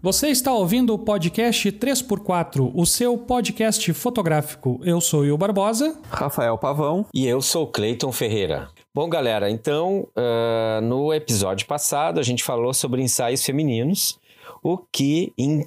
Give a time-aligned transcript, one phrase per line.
[0.00, 4.80] Você está ouvindo o podcast 3x4, o seu podcast fotográfico.
[4.84, 5.98] Eu sou o Barbosa.
[6.08, 7.04] Rafael Pavão.
[7.12, 8.68] E eu sou Cleiton Ferreira.
[8.94, 14.20] Bom, galera, então, uh, no episódio passado a gente falou sobre ensaios femininos,
[14.62, 15.66] o que em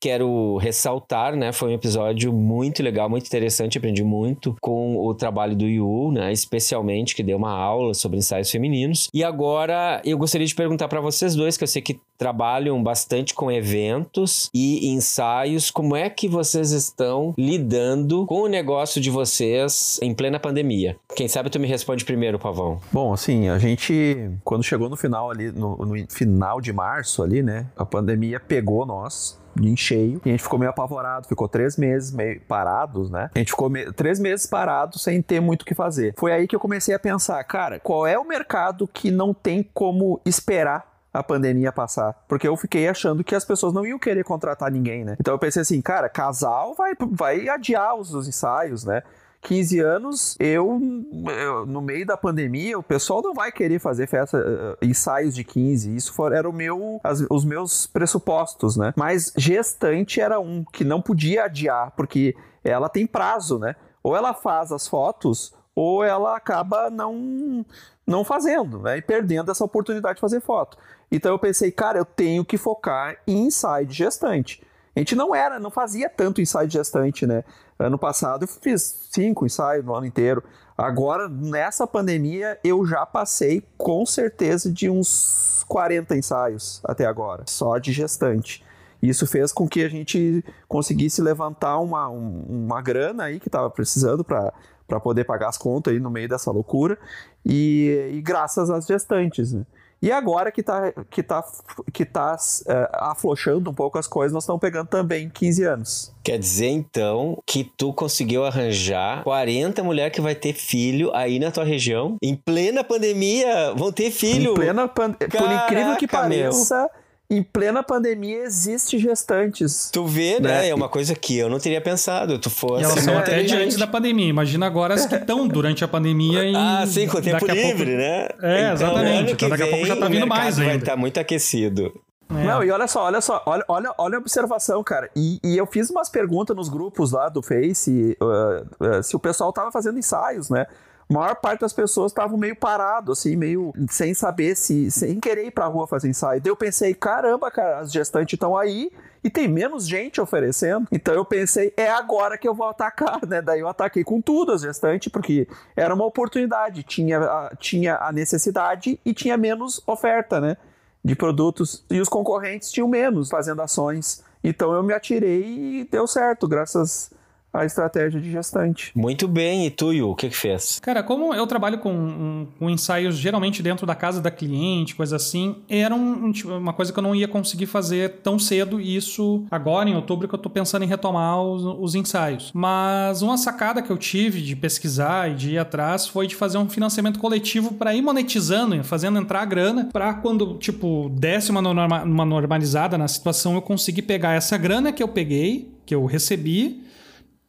[0.00, 1.52] quero ressaltar, né?
[1.52, 6.32] Foi um episódio muito legal, muito interessante, aprendi muito com o trabalho do Yu, né?
[6.32, 9.08] Especialmente que deu uma aula sobre ensaios femininos.
[9.12, 13.34] E agora eu gostaria de perguntar para vocês dois, que eu sei que trabalham bastante
[13.34, 19.98] com eventos e ensaios, como é que vocês estão lidando com o negócio de vocês
[20.02, 20.96] em plena pandemia?
[21.16, 22.78] Quem sabe tu me responde primeiro, Pavão.
[22.92, 27.42] Bom, assim, a gente quando chegou no final ali, no, no final de março ali,
[27.42, 27.66] né?
[27.76, 30.20] A pandemia pegou nós em cheio.
[30.24, 33.30] E a gente ficou meio apavorado, ficou três meses meio parados, né?
[33.34, 33.92] A gente ficou me...
[33.92, 36.14] três meses parados sem ter muito o que fazer.
[36.16, 39.62] Foi aí que eu comecei a pensar, cara, qual é o mercado que não tem
[39.62, 42.14] como esperar a pandemia passar.
[42.28, 45.16] Porque eu fiquei achando que as pessoas não iam querer contratar ninguém, né?
[45.18, 49.02] Então eu pensei assim, cara, casal vai, vai adiar os, os ensaios, né?
[49.42, 50.78] 15 anos, eu,
[51.26, 55.42] eu, no meio da pandemia, o pessoal não vai querer fazer festa, uh, ensaios de
[55.42, 55.96] 15.
[55.96, 58.92] Isso for, era o meu, as, os meus pressupostos, né?
[58.96, 63.76] Mas gestante era um que não podia adiar, porque ela tem prazo, né?
[64.02, 67.64] Ou ela faz as fotos, ou ela acaba não
[68.06, 68.98] não fazendo, né?
[68.98, 70.76] E perdendo essa oportunidade de fazer foto.
[71.10, 74.62] Então eu pensei, cara, eu tenho que focar em ensaio de gestante.
[74.94, 77.44] A gente não era, não fazia tanto ensaio de gestante, né?
[77.80, 80.44] Ano passado eu fiz cinco ensaios no ano inteiro.
[80.76, 87.78] Agora, nessa pandemia, eu já passei com certeza de uns 40 ensaios até agora, só
[87.78, 88.62] de gestante.
[89.02, 94.22] Isso fez com que a gente conseguisse levantar uma, uma grana aí que estava precisando
[94.22, 96.98] para poder pagar as contas aí no meio dessa loucura.
[97.46, 99.64] E, e graças às gestantes, né?
[100.02, 101.44] E agora que tá, que tá,
[101.92, 106.14] que tá uh, afrouxando um pouco as coisas, nós estamos pegando também 15 anos.
[106.22, 111.50] Quer dizer, então, que tu conseguiu arranjar 40 mulheres que vai ter filho aí na
[111.50, 114.52] tua região, em plena pandemia, vão ter filho.
[114.52, 115.38] Em plena pandemia.
[115.38, 116.99] Por incrível que pareça, meu
[117.30, 119.88] em plena pandemia existe gestantes.
[119.92, 120.48] Tu vê, né?
[120.48, 120.68] né?
[120.68, 122.38] É uma coisa que eu não teria pensado.
[122.38, 122.82] Tu fosse.
[122.82, 124.28] E elas são até de antes da pandemia.
[124.28, 126.60] Imagina agora as que estão durante a pandemia em.
[126.70, 127.84] Ah, sim, com o tempo livre, pouco...
[127.84, 128.28] né?
[128.42, 129.32] É, então, exatamente.
[129.32, 130.70] Então daqui a pouco já tá vindo mais ainda.
[130.70, 131.92] Vai estar tá muito aquecido.
[132.30, 132.44] É.
[132.44, 135.10] Não, e olha só, olha só, olha, olha, olha a observação, cara.
[135.16, 139.18] E, e eu fiz umas perguntas nos grupos lá do Face, uh, uh, se o
[139.18, 140.66] pessoal tava fazendo ensaios, né?
[141.10, 145.46] A maior parte das pessoas estavam meio parado, assim, meio sem saber se, sem querer
[145.46, 146.40] ir pra rua fazer ensaio.
[146.40, 150.86] Daí eu pensei, caramba, cara, as gestantes estão aí e tem menos gente oferecendo.
[150.92, 153.42] Então eu pensei, é agora que eu vou atacar, né?
[153.42, 158.12] Daí eu ataquei com tudo as gestantes, porque era uma oportunidade, tinha a, tinha a
[158.12, 160.56] necessidade e tinha menos oferta, né?
[161.04, 161.84] De produtos.
[161.90, 164.22] E os concorrentes tinham menos fazendo ações.
[164.44, 165.42] Então eu me atirei
[165.80, 167.10] e deu certo, graças
[167.52, 168.92] a estratégia de gestante.
[168.94, 170.78] Muito bem, e tu, Yu, o que que fez?
[170.80, 175.16] Cara, como eu trabalho com, um, com ensaios geralmente dentro da casa da cliente, coisa
[175.16, 178.96] assim, era um, tipo, uma coisa que eu não ia conseguir fazer tão cedo, e
[178.96, 182.50] isso agora em outubro que eu tô pensando em retomar os, os ensaios.
[182.54, 186.58] Mas uma sacada que eu tive de pesquisar e de ir atrás foi de fazer
[186.58, 191.60] um financiamento coletivo para ir monetizando, fazendo entrar a grana, para quando, tipo, desse uma,
[191.60, 196.04] norma, uma normalizada na situação, eu conseguir pegar essa grana que eu peguei, que eu
[196.04, 196.84] recebi,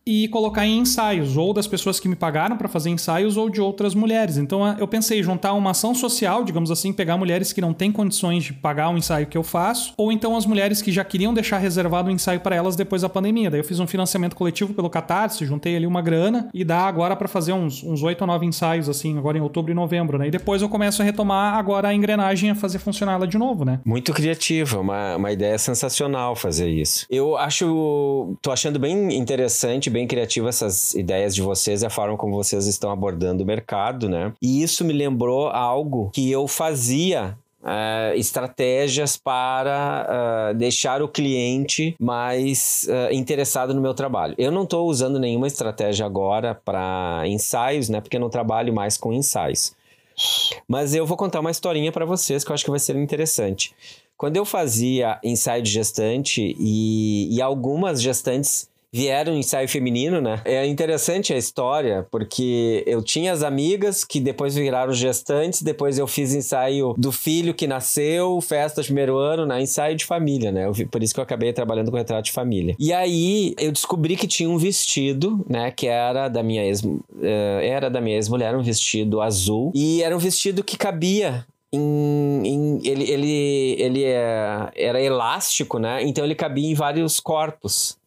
[0.05, 3.61] e colocar em ensaios, ou das pessoas que me pagaram para fazer ensaios, ou de
[3.61, 4.37] outras mulheres.
[4.37, 8.43] Então eu pensei juntar uma ação social, digamos assim, pegar mulheres que não têm condições
[8.43, 11.57] de pagar o ensaio que eu faço, ou então as mulheres que já queriam deixar
[11.57, 13.49] reservado o ensaio para elas depois da pandemia.
[13.49, 17.15] Daí eu fiz um financiamento coletivo pelo Catarse, juntei ali uma grana e dá agora
[17.15, 20.27] para fazer uns, uns 8 ou 9 ensaios, assim, agora em outubro e novembro, né?
[20.27, 23.63] E depois eu começo a retomar agora a engrenagem a fazer funcionar ela de novo,
[23.63, 23.79] né?
[23.85, 27.05] Muito criativa, uma, uma ideia sensacional fazer isso.
[27.09, 32.17] Eu acho, tô achando bem interessante, bem criativa essas ideias de vocês e a forma
[32.17, 34.33] como vocês estão abordando o mercado, né?
[34.41, 41.95] E isso me lembrou algo que eu fazia Uh, estratégias para uh, deixar o cliente
[41.99, 44.33] mais uh, interessado no meu trabalho.
[44.35, 48.01] Eu não estou usando nenhuma estratégia agora para ensaios, né?
[48.01, 49.75] Porque eu não trabalho mais com ensaios.
[50.67, 53.75] Mas eu vou contar uma historinha para vocês que eu acho que vai ser interessante.
[54.17, 60.41] Quando eu fazia ensaio de gestante e, e algumas gestantes vieram ensaio feminino, né?
[60.43, 66.07] É interessante a história, porque eu tinha as amigas que depois viraram gestantes, depois eu
[66.07, 69.61] fiz ensaio do filho que nasceu, festa de primeiro ano, né?
[69.61, 70.65] Ensaio de família, né?
[70.65, 72.75] Eu, por isso que eu acabei trabalhando com retrato de família.
[72.77, 75.71] E aí eu descobri que tinha um vestido, né?
[75.71, 76.83] Que era da minha ex...
[77.21, 79.71] Eh, era da minha ex-mulher, um vestido azul.
[79.73, 86.03] E era um vestido que cabia em em ele, ele, ele é, era elástico, né?
[86.03, 87.97] Então ele cabia em vários corpos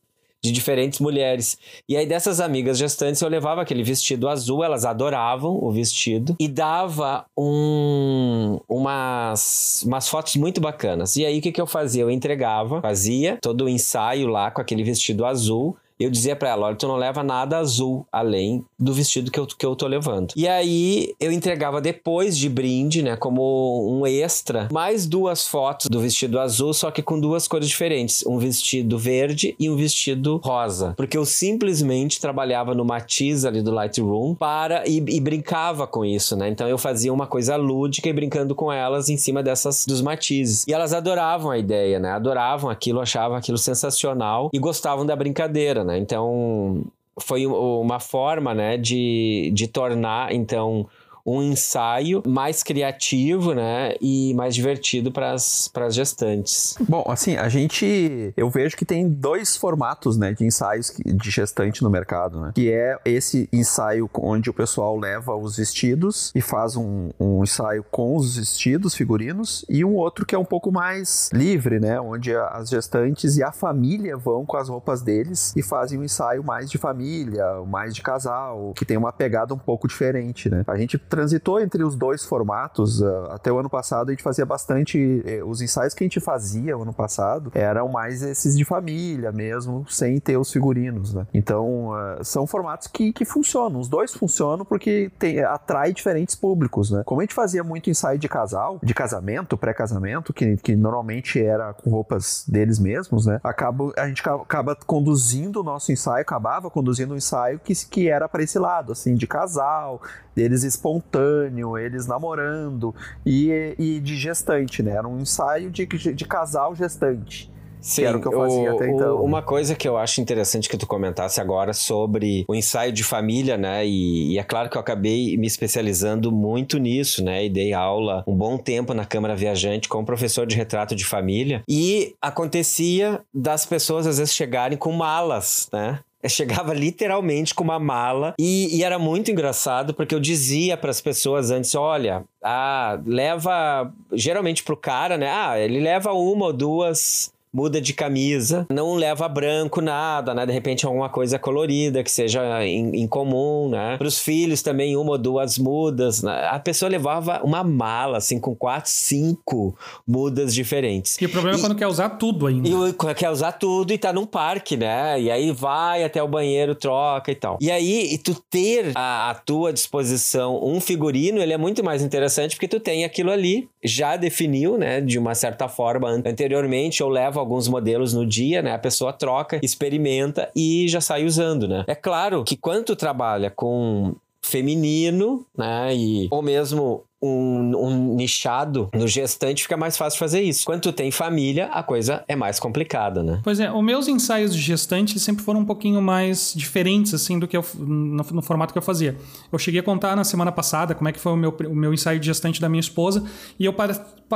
[0.44, 1.56] de diferentes mulheres.
[1.88, 6.46] E aí dessas amigas gestantes eu levava aquele vestido azul, elas adoravam o vestido e
[6.46, 11.16] dava um umas umas fotos muito bacanas.
[11.16, 12.02] E aí o que que eu fazia?
[12.02, 16.66] Eu entregava, fazia todo o ensaio lá com aquele vestido azul eu dizia para ela:
[16.66, 20.32] olha, tu não leva nada azul além do vestido que eu, que eu tô levando.
[20.36, 26.00] E aí eu entregava depois de brinde, né, como um extra, mais duas fotos do
[26.00, 30.94] vestido azul, só que com duas cores diferentes: um vestido verde e um vestido rosa.
[30.96, 36.36] Porque eu simplesmente trabalhava no matiz ali do Lightroom para e, e brincava com isso,
[36.36, 36.48] né?
[36.48, 40.64] Então eu fazia uma coisa lúdica e brincando com elas em cima dessas dos matizes.
[40.66, 42.10] E elas adoravam a ideia, né?
[42.10, 45.98] Adoravam aquilo, achavam aquilo sensacional e gostavam da brincadeira né?
[45.98, 46.84] Então
[47.20, 50.88] foi uma forma, né, de, de tornar então
[51.26, 53.94] um ensaio mais criativo, né?
[54.00, 56.76] E mais divertido para as gestantes.
[56.88, 58.32] Bom, assim, a gente.
[58.36, 60.32] Eu vejo que tem dois formatos, né?
[60.32, 62.52] De ensaios de gestante no mercado, né?
[62.54, 67.84] Que é esse ensaio onde o pessoal leva os vestidos e faz um, um ensaio
[67.90, 72.00] com os vestidos, figurinos, e um outro que é um pouco mais livre, né?
[72.00, 76.44] Onde as gestantes e a família vão com as roupas deles e fazem um ensaio
[76.44, 80.64] mais de família, mais de casal, que tem uma pegada um pouco diferente, né?
[80.66, 83.00] A gente transitou entre os dois formatos.
[83.00, 85.22] Uh, até o ano passado a gente fazia bastante.
[85.24, 89.86] Eh, os ensaios que a gente fazia ano passado eram mais esses de família mesmo,
[89.88, 91.26] sem ter os figurinos, né?
[91.32, 93.78] Então uh, são formatos que, que funcionam.
[93.78, 97.02] Os dois funcionam porque tem, atrai diferentes públicos, né?
[97.04, 101.72] Como a gente fazia muito ensaio de casal, de casamento, pré-casamento, que, que normalmente era
[101.74, 103.40] com roupas deles mesmos, né?
[103.44, 108.28] Acaba, a gente acaba conduzindo o nosso ensaio, acabava conduzindo um ensaio que, que era
[108.28, 110.02] para esse lado, assim, de casal,
[110.34, 112.94] deles espontâneo, eles namorando
[113.24, 114.92] e, e de gestante, né?
[114.92, 117.52] Era um ensaio de, de casal gestante.
[117.84, 119.16] Sim, que era o que eu fazia o, até então.
[119.16, 123.04] O, uma coisa que eu acho interessante que tu comentasse agora sobre o ensaio de
[123.04, 123.86] família, né?
[123.86, 127.44] E, e, é claro que eu acabei me especializando muito nisso, né?
[127.44, 131.62] E dei aula um bom tempo na Câmara Viajante como professor de retrato de família.
[131.68, 136.00] E acontecia das pessoas às vezes chegarem com malas, né?
[136.24, 140.90] Eu chegava literalmente com uma mala e, e era muito engraçado porque eu dizia para
[140.90, 145.28] as pessoas antes: olha, ah, leva geralmente pro cara, né?
[145.30, 150.44] Ah, ele leva uma ou duas muda de camisa, não leva branco nada, né?
[150.44, 153.96] De repente alguma coisa colorida que seja em, comum, né?
[153.96, 156.22] Para os filhos também uma ou duas mudas.
[156.22, 156.48] Né?
[156.50, 161.20] A pessoa levava uma mala assim com quatro, cinco mudas diferentes.
[161.20, 162.68] E o problema é e, é quando quer usar tudo ainda.
[162.68, 165.20] E quer usar tudo e tá num parque, né?
[165.20, 167.58] E aí vai até o banheiro, troca e tal.
[167.60, 172.02] E aí e tu ter à, à tua disposição um figurino, ele é muito mais
[172.02, 175.00] interessante porque tu tem aquilo ali já definiu, né?
[175.00, 178.72] De uma certa forma anteriormente ou leva alguns modelos no dia, né?
[178.72, 181.84] A pessoa troca, experimenta e já sai usando, né?
[181.86, 185.94] É claro que quando trabalha com feminino, né?
[185.94, 190.64] E, ou mesmo um, um, nichado no gestante, fica mais fácil fazer isso.
[190.64, 193.40] Quando tu tem família, a coisa é mais complicada, né?
[193.42, 197.48] Pois é, os meus ensaios de gestante sempre foram um pouquinho mais diferentes, assim, do
[197.48, 199.16] que eu, no, no, formato que eu fazia.
[199.50, 201.94] Eu cheguei a contar na semana passada como é que foi o meu, o meu
[201.94, 203.24] ensaio de gestante da minha esposa,
[203.58, 203.74] e eu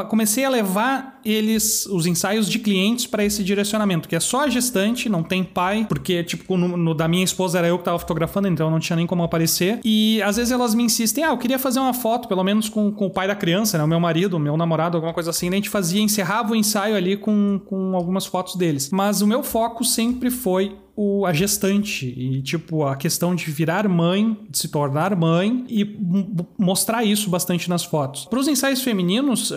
[0.08, 4.48] comecei a levar eles, os ensaios de clientes, para esse direcionamento, que é só a
[4.48, 7.98] gestante, não tem pai, porque, tipo, no, no da minha esposa era eu que estava
[7.98, 9.80] fotografando, então não tinha nem como aparecer.
[9.84, 12.77] E às vezes elas me insistem, ah, eu queria fazer uma foto, pelo menos com
[12.78, 13.84] com, com o pai da criança, né?
[13.84, 15.50] O meu marido, meu namorado, alguma coisa assim.
[15.50, 15.56] Né?
[15.56, 18.90] A gente fazia, encerrava o ensaio ali com, com algumas fotos deles.
[18.90, 23.86] Mas o meu foco sempre foi o, a gestante e, tipo, a questão de virar
[23.88, 25.96] mãe, de se tornar mãe e
[26.58, 28.24] mostrar isso bastante nas fotos.
[28.24, 29.56] Para os ensaios femininos, uh,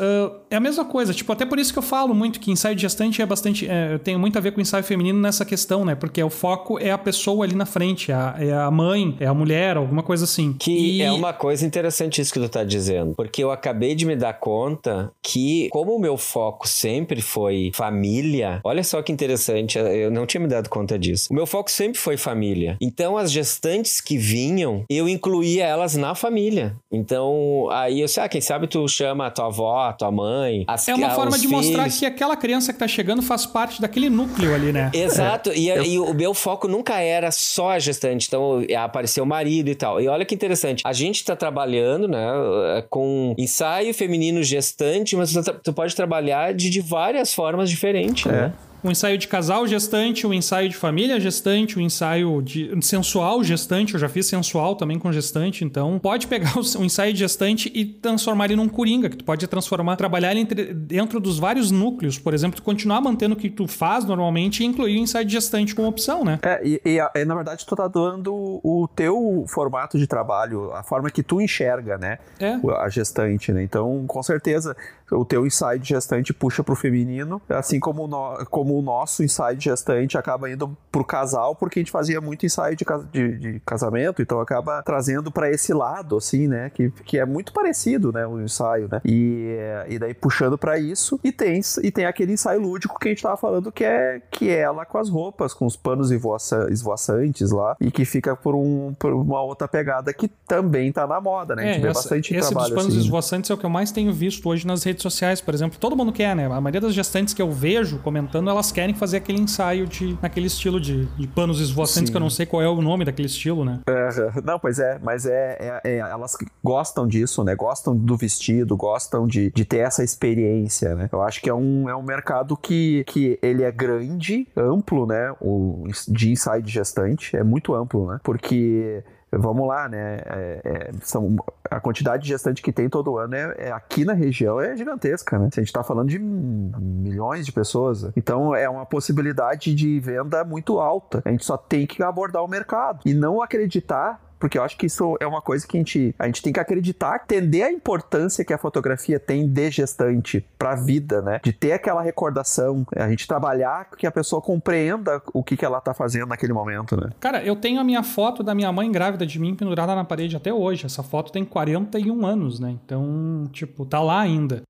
[0.52, 1.16] é a mesma coisa.
[1.16, 3.68] Tipo, até por isso que eu falo muito que ensaio de gestante é bastante.
[3.68, 5.96] É, tem muito a ver com ensaio feminino nessa questão, né?
[5.96, 9.26] Porque o foco é a pessoa ali na frente, é a, é a mãe, é
[9.26, 10.54] a mulher, alguma coisa assim.
[10.54, 11.02] Que e...
[11.02, 13.16] é uma coisa interessante isso que tu tá dizendo.
[13.16, 18.62] Porque eu acabei de me dar conta que, como o meu foco sempre foi família,
[18.64, 21.31] olha só que interessante, eu não tinha me dado conta disso.
[21.32, 22.76] O meu foco sempre foi família.
[22.82, 26.76] Então, as gestantes que vinham, eu incluía elas na família.
[26.92, 30.66] Então, aí eu sei, ah, quem sabe tu chama a tua avó, a tua mãe.
[30.68, 31.68] As, é uma forma de filhos.
[31.68, 34.92] mostrar que aquela criança que tá chegando faz parte daquele núcleo ali, né?
[34.94, 35.52] Exato.
[35.52, 35.56] É.
[35.56, 35.84] E, eu...
[35.86, 38.28] e, o meu foco nunca era só a gestante.
[38.28, 40.02] Então, apareceu o marido e tal.
[40.02, 40.84] E olha que interessante.
[40.86, 46.70] A gente tá trabalhando, né, com ensaio feminino gestante, mas tu, tu pode trabalhar de,
[46.70, 48.32] de várias formas diferentes, é.
[48.34, 48.54] né?
[48.84, 53.94] O ensaio de casal gestante, o ensaio de família gestante, o ensaio de sensual gestante.
[53.94, 57.86] Eu já fiz sensual também com gestante, então pode pegar o, ensaio de gestante e
[57.86, 62.18] transformar ele num coringa, que tu pode transformar, trabalhar ele entre, dentro dos vários núcleos.
[62.18, 65.34] Por exemplo, tu continuar mantendo o que tu faz normalmente e incluir o ensaio de
[65.34, 66.40] gestante como opção, né?
[66.42, 68.34] É, e, e, na verdade tu tá dando
[68.64, 72.18] o teu formato de trabalho, a forma que tu enxerga, né?
[72.40, 72.60] É.
[72.78, 73.64] A gestante, né?
[73.64, 74.76] Então, com certeza,
[75.12, 80.18] o teu inside gestante puxa pro feminino, assim como, no, como o nosso inside gestante
[80.18, 84.40] acaba indo pro casal, porque a gente fazia muito inside de, de, de casamento, então
[84.40, 86.70] acaba trazendo para esse lado, assim, né?
[86.70, 88.26] Que, que é muito parecido, né?
[88.26, 89.02] O ensaio, né?
[89.06, 89.56] E,
[89.88, 93.24] e daí puxando para isso, e tem, e tem aquele ensaio lúdico que a gente
[93.24, 97.76] tava falando que é, que é ela com as roupas, com os panos esvoaçantes lá,
[97.80, 101.64] e que fica por, um, por uma outra pegada que também tá na moda, né?
[101.64, 103.06] A gente é, vê essa, bastante esse trabalho dos panos assim.
[103.06, 105.96] esvoaçantes é o que eu mais tenho visto hoje nas redes sociais, por exemplo, todo
[105.96, 106.46] mundo quer, né?
[106.46, 110.46] A maioria das gestantes que eu vejo comentando, elas querem fazer aquele ensaio de naquele
[110.46, 112.12] estilo de, de panos esvoaçantes, Sim.
[112.12, 113.80] que eu não sei qual é o nome daquele estilo, né?
[113.88, 117.56] É, não, pois é, mas é, é, é, elas gostam disso, né?
[117.56, 121.10] Gostam do vestido, gostam de, de ter essa experiência, né?
[121.12, 125.34] Eu acho que é um, é um mercado que, que ele é grande, amplo, né?
[125.42, 128.20] O, de ensaio de gestante, é muito amplo, né?
[128.24, 130.18] Porque vamos lá, né?
[130.26, 131.38] É, é, são,
[131.70, 135.40] a quantidade de gestante que tem todo ano é, é, aqui na região é gigantesca,
[135.40, 135.50] né?
[135.52, 138.10] A gente está falando de milhões de pessoas.
[138.16, 141.22] Então é uma possibilidade de venda muito alta.
[141.26, 144.88] A gente só tem que abordar o mercado e não acreditar porque eu acho que
[144.88, 148.44] isso é uma coisa que a gente, a gente tem que acreditar, entender a importância
[148.44, 151.40] que a fotografia tem de gestante para a vida, né?
[151.44, 155.80] De ter aquela recordação, a gente trabalhar que a pessoa compreenda o que, que ela
[155.80, 157.12] tá fazendo naquele momento, né?
[157.20, 160.36] Cara, eu tenho a minha foto da minha mãe grávida de mim pendurada na parede
[160.36, 160.88] até hoje.
[160.88, 162.76] Essa foto tem 41 anos, né?
[162.84, 164.64] Então, tipo, tá lá ainda.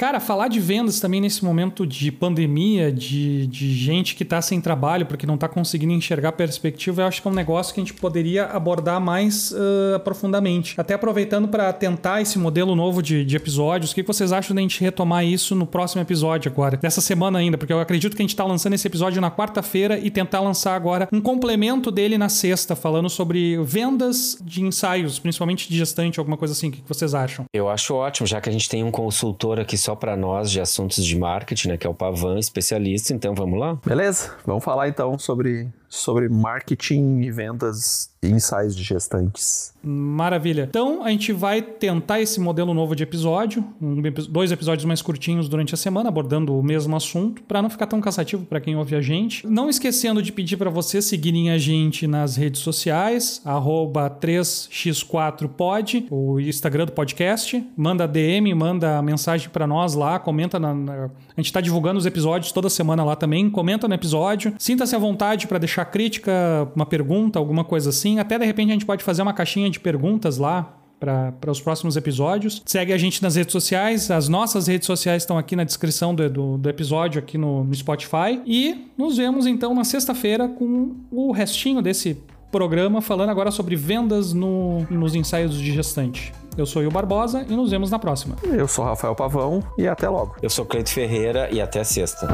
[0.00, 4.58] Cara, falar de vendas também nesse momento de pandemia, de, de gente que está sem
[4.58, 7.84] trabalho porque não está conseguindo enxergar perspectiva, eu acho que é um negócio que a
[7.84, 10.74] gente poderia abordar mais uh, profundamente.
[10.80, 14.62] Até aproveitando para tentar esse modelo novo de, de episódios, o que vocês acham da
[14.62, 16.78] gente retomar isso no próximo episódio agora?
[16.78, 19.98] Dessa semana ainda, porque eu acredito que a gente está lançando esse episódio na quarta-feira
[19.98, 25.68] e tentar lançar agora um complemento dele na sexta, falando sobre vendas de ensaios, principalmente
[25.68, 26.68] de gestante, alguma coisa assim.
[26.68, 27.44] O que vocês acham?
[27.52, 30.50] Eu acho ótimo, já que a gente tem um consultor aqui só só para nós
[30.52, 31.76] de assuntos de marketing, né?
[31.76, 33.12] Que é o Pavan, especialista.
[33.12, 33.76] Então vamos lá?
[33.84, 39.72] Beleza, vamos falar então sobre, sobre marketing e vendas ensaios de gestantes.
[39.82, 40.66] Maravilha.
[40.68, 45.48] Então, a gente vai tentar esse modelo novo de episódio, um, dois episódios mais curtinhos
[45.48, 48.94] durante a semana, abordando o mesmo assunto, para não ficar tão cansativo para quem ouve
[48.94, 49.46] a gente.
[49.46, 56.84] Não esquecendo de pedir para vocês seguirem a gente nas redes sociais, 3x4pod, o Instagram
[56.86, 57.66] do podcast.
[57.74, 61.04] Manda DM, manda mensagem para nós lá, comenta na, na...
[61.04, 63.48] A gente está divulgando os episódios toda semana lá também.
[63.48, 64.54] Comenta no episódio.
[64.58, 66.32] Sinta-se à vontade para deixar crítica,
[66.74, 68.18] uma pergunta, alguma coisa assim assim.
[68.18, 71.96] Até de repente a gente pode fazer uma caixinha de perguntas lá para os próximos
[71.96, 72.62] episódios.
[72.66, 74.10] Segue a gente nas redes sociais.
[74.10, 77.74] As nossas redes sociais estão aqui na descrição do, do, do episódio aqui no, no,
[77.74, 78.40] Spotify.
[78.44, 82.18] E nos vemos então na sexta-feira com o restinho desse
[82.52, 86.34] programa falando agora sobre vendas no, nos ensaios de gestante.
[86.58, 88.36] Eu sou o Barbosa e nos vemos na próxima.
[88.42, 90.36] Eu sou Rafael Pavão e até logo.
[90.42, 92.28] Eu sou Cleito Ferreira e até sexta.